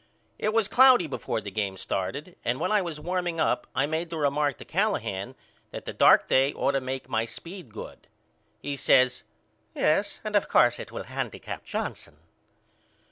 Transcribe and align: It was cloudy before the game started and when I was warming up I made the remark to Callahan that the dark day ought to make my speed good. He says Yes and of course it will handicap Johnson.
It 0.39 0.51
was 0.51 0.67
cloudy 0.67 1.05
before 1.05 1.41
the 1.41 1.51
game 1.51 1.77
started 1.77 2.35
and 2.43 2.59
when 2.59 2.71
I 2.71 2.81
was 2.81 2.99
warming 2.99 3.39
up 3.39 3.67
I 3.75 3.85
made 3.85 4.09
the 4.09 4.17
remark 4.17 4.57
to 4.57 4.65
Callahan 4.65 5.35
that 5.69 5.85
the 5.85 5.93
dark 5.93 6.27
day 6.27 6.53
ought 6.53 6.71
to 6.71 6.81
make 6.81 7.07
my 7.07 7.25
speed 7.25 7.71
good. 7.71 8.07
He 8.63 8.75
says 8.77 9.21
Yes 9.75 10.19
and 10.23 10.35
of 10.35 10.49
course 10.49 10.79
it 10.79 10.91
will 10.91 11.03
handicap 11.03 11.65
Johnson. 11.65 12.17